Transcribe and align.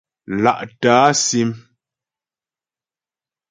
Lá'tə̀ 0.43 0.95
á 1.07 1.09
sim. 1.25 1.49